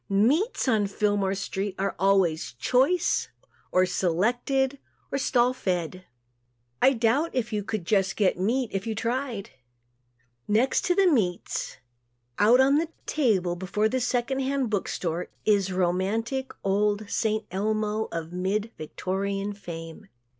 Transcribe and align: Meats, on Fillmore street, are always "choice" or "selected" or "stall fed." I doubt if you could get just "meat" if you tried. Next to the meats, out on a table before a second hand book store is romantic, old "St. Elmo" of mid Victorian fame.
Meats, 0.09 0.67
on 0.67 0.87
Fillmore 0.87 1.35
street, 1.35 1.75
are 1.77 1.95
always 1.99 2.53
"choice" 2.53 3.29
or 3.71 3.85
"selected" 3.85 4.79
or 5.11 5.19
"stall 5.19 5.53
fed." 5.53 6.05
I 6.81 6.93
doubt 6.93 7.29
if 7.33 7.53
you 7.53 7.63
could 7.63 7.83
get 7.85 8.07
just 8.17 8.37
"meat" 8.39 8.71
if 8.73 8.87
you 8.87 8.95
tried. 8.95 9.51
Next 10.47 10.85
to 10.85 10.95
the 10.95 11.05
meats, 11.05 11.77
out 12.39 12.59
on 12.59 12.81
a 12.81 12.87
table 13.05 13.55
before 13.55 13.85
a 13.85 13.99
second 13.99 14.39
hand 14.39 14.71
book 14.71 14.87
store 14.87 15.27
is 15.45 15.71
romantic, 15.71 16.51
old 16.63 17.07
"St. 17.07 17.45
Elmo" 17.51 18.07
of 18.11 18.33
mid 18.33 18.71
Victorian 18.79 19.53
fame. 19.53 20.07